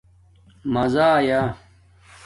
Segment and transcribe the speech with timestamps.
[0.73, 1.41] مزہ آیݳ؟